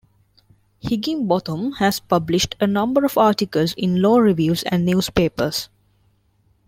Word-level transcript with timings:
Higginbotham 0.79 1.73
has 1.73 1.99
published 1.99 2.55
a 2.59 2.65
number 2.65 3.05
of 3.05 3.19
articles 3.19 3.75
in 3.77 4.01
law 4.01 4.17
reviews 4.17 4.63
and 4.63 4.83
newspapers. 4.83 5.69